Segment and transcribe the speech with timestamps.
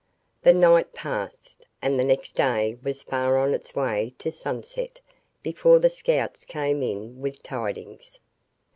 [0.41, 4.99] The night passed, and the next day was far on its way to sunset
[5.43, 8.19] before the scouts came in with tidings.